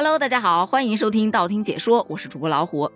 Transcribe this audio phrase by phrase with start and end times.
[0.00, 2.88] Hello，大家好，欢迎收听道听解说，我是主播老虎。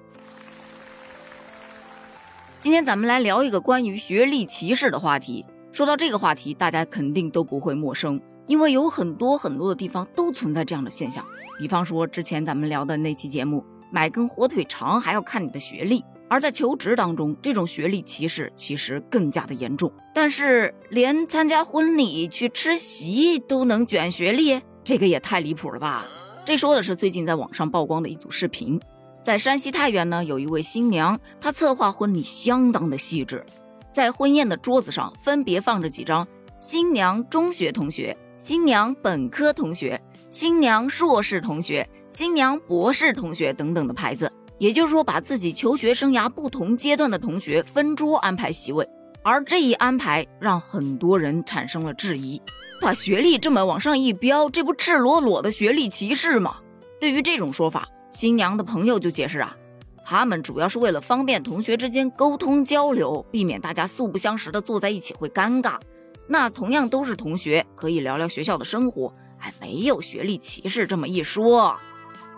[2.60, 5.44] 今天咱们来聊一个关于学历歧视的话题。
[5.72, 11.26] 说到这个话题，大家肯定都不会陌生，因为有很多很多的地方都存在这样的现象。
[11.58, 16.04] 比方说之前咱们聊的那期节目，买根火腿肠还要看你的学历。
[16.28, 19.92] 而在求职当中，这种学历歧视其实更加的严重。
[20.14, 26.06] 但是，连参加婚礼去吃席都能卷学历，这个也太离谱了吧！
[26.44, 28.80] 这说的是最近在网上曝光的一组视频，
[29.22, 33.44] 在山西太原呢，有一位新娘，她策划婚礼相当的细致，
[33.92, 36.26] 在婚宴的桌子上分别放着几张
[36.58, 44.30] 新娘中学同学、新娘本科同学、新娘硕士同学、新娘博士同学等等的牌子。
[44.58, 48.88] 也就是说，把自己求学生涯不同阶段的同学分桌安排席位，
[49.22, 52.40] 而这一安排让很多人产生了质疑：
[52.82, 56.56] 把学历这么往上一标，这不赤裸裸的学历歧视吗？
[57.00, 59.56] 对于这种说法，新娘的朋友就解释啊，
[60.04, 65.78] 他们主要是为了方便同学之间沟通交流，避免大家素不相识的坐在一起会尴尬。
[66.26, 71.76] 那同样都是同学，可以聊聊学校的生活，哎，没有学历歧视这么一说。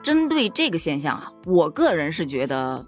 [0.03, 2.85] 针对这个现象啊，我个人是觉得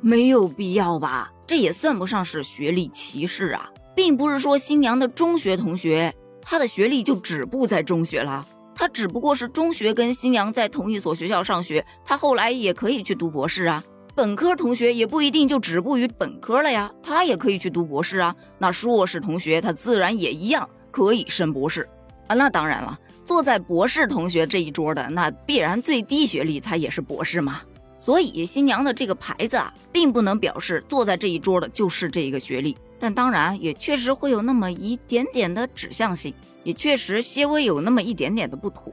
[0.00, 13.82] 没有必要吧，这也算不上是学历歧视啊，并不是说新娘的中学同学他的学历就止步在中学了，他只不过是中学跟新娘在同一所学校上学，他后来也可以去读博士啊。
[14.14, 18.34] 本科同学也不一定就止步于本科了呀，他也可以去读博士啊。
[18.58, 21.88] 那硕士同学他自然也一样可以升博士
[22.26, 22.34] 啊。
[22.34, 22.98] 那当然了。
[23.22, 27.60] 坐在博士同学这一桌的，那必然最低学历，他也是博士嘛。
[27.96, 32.76] 所以新娘的这个牌子啊，并不能表示坐在这一桌的就是这一个学历。
[33.00, 38.92] 但当然，也确实会有那么一点点的指向性，也确实些微有那么一点点的不妥。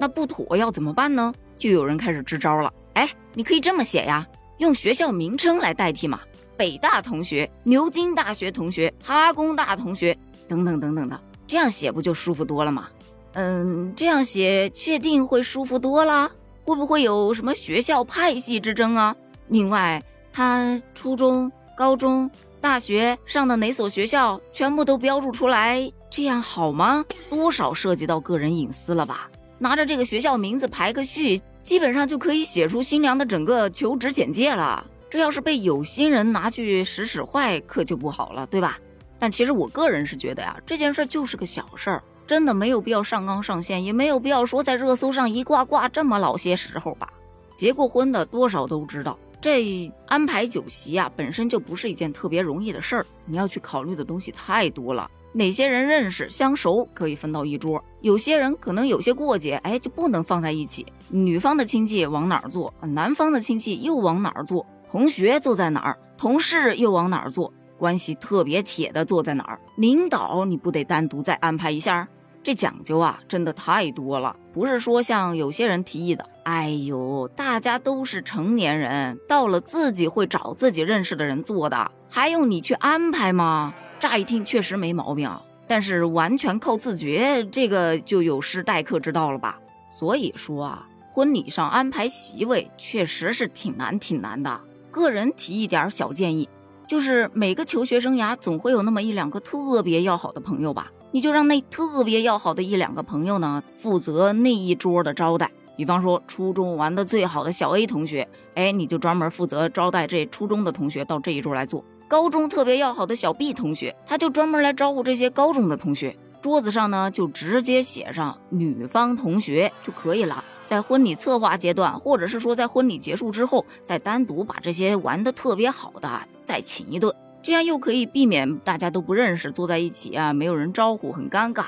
[0.00, 1.34] 那不妥要怎么办呢？
[1.56, 2.72] 就有人开始支招了。
[2.94, 4.24] 哎，你可以这么写呀，
[4.58, 6.20] 用学校名称来代替嘛，
[6.56, 10.16] 北大同学、牛津大学同学、哈工大同学
[10.46, 12.88] 等等等等的，这样写不就舒服多了吗？
[13.32, 16.30] 嗯，这样写确定会舒服多了？
[16.64, 19.16] 会不会有什么学校派系之争啊？
[19.48, 20.02] 另外，
[20.32, 22.28] 他初中、高中、
[22.60, 27.04] 大学上的哪所学校，全部都标注出来，这样好吗？
[27.30, 29.30] 多少涉及到个人隐私了吧？
[29.58, 34.84] 拿着这个学校名字排个序，基本上就可以写出新娘的整个求职简介了。
[35.08, 38.76] 这要是被有心人拿去使使坏，可就不好了，对吧？
[39.20, 42.02] 但其实我个人是觉得呀，这件事就是个小事儿。
[42.26, 47.08] 真的没有必要上纲上线，也没有必要说在热搜上一挂挂这么老些时候吧。
[47.54, 53.06] 结过婚的多少都知道，这安排酒席啊，本身就不是一件特别容易的事儿。
[53.24, 60.84] 你要去考虑的东西太多了，哪些人认识相熟可以分到一桌，有些人可能有些过节，哎就不能放在一起。
[61.08, 72.08] 女方的亲戚往哪儿坐，男方的亲戚又往哪儿坐，同学坐在哪儿，同事又往哪儿坐，关系特别铁的坐在哪儿，领导你不得单独再安排一下？
[72.42, 83.72] 这讲究啊，真的太多了，不是说像有些人提议的，哎呦，大家都是成年人，到了自己会找自己认识的人做的，还用你去安排吗？
[84.00, 85.30] 乍一听确实没毛病，
[85.68, 89.60] 但是完全靠自觉，这个就有失待客之道了吧？
[89.88, 94.60] 所以说啊，婚礼上安排席位确实是挺难挺难的。
[94.90, 96.48] 个人提一点小建议，
[96.88, 100.90] 就是每个求学生涯总会有那么一两个特别要好的朋友吧。
[101.10, 105.50] 你就让那特别要好的一两个朋友呢，负责那一桌的招待。
[105.76, 111.84] 比方说，初中玩的最好的小 A 同学，哎，你就专门负责招待这初中的同学到这一桌来坐。
[112.08, 116.16] 高中特别要好的小 B 同学，他就专门来招呼这些高中的同学。
[116.40, 120.42] 桌子上呢，就直接写上女方同学就可以了。
[120.64, 126.10] 在婚礼策划阶段，或者是说在婚礼结束之后，再单独把这些玩的特别好的
[126.44, 127.14] 再请一顿。
[127.48, 131.64] 这样又可以避免大家都不认识坐在一起啊，没有人招呼很尴尬，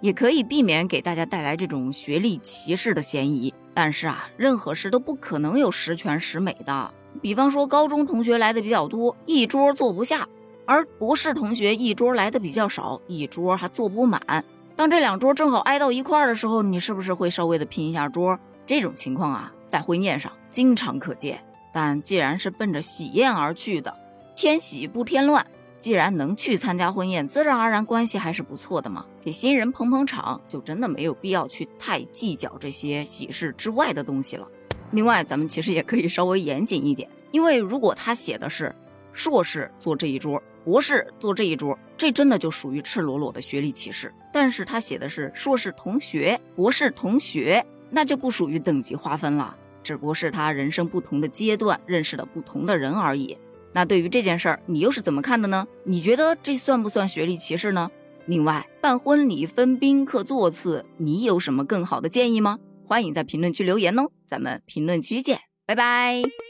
[0.00, 3.52] 也可以避免给大家带来这种学历歧视的嫌疑。
[3.74, 6.94] 但是啊，任何事都不可能有十全十美的。
[7.20, 10.18] 比方说，高中同学来的比较多，一桌坐不下；
[10.66, 14.44] 而博士同学一桌来的比较少，一桌还坐不满。
[14.76, 18.38] 当这两桌正好挨到一块儿的时候，你是不是会稍微的拼一下桌？
[18.64, 21.40] 这种情况啊，在婚宴上经常可见。
[21.72, 23.92] 但既然是奔着喜宴而去的，
[24.36, 25.46] 添喜不添乱，
[25.78, 29.06] 既然能去参加婚宴，自然而然关系还是不错的嘛。
[29.22, 34.46] 给新人捧捧场，就真的没有必要去太计较这些喜事之外的东西了。
[34.90, 38.74] 另外，咱们其实也可以稍微严谨一点，因为如果他写的是
[39.12, 44.12] 硕士坐这一桌，博士坐这一桌，这真的就属于赤裸裸的学历歧视。
[44.32, 53.36] 但是他写的是硕士同学、博士同学，那就不属于等级划分了，只不过是他人生不同的阶段认识了不同的人而已。
[53.74, 55.66] 那对于这件事儿，你又是怎么看的呢？
[55.84, 57.90] 你觉得这算不算学历歧视呢？
[58.26, 62.58] 另外，办婚礼分宾客座次，你有什么更好的建议吗？
[62.86, 66.43] 欢迎在评论区留言哦，咱们评论区见，拜拜。